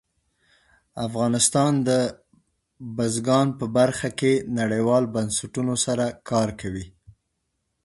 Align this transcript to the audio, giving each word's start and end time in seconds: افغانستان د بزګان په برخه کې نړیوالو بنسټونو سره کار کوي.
افغانستان 1.07 1.73
د 1.87 1.89
بزګان 2.97 3.47
په 3.59 3.65
برخه 3.77 4.09
کې 4.19 4.33
نړیوالو 4.59 5.11
بنسټونو 5.15 5.73
سره 5.85 6.05
کار 6.29 6.49
کوي. 6.61 6.87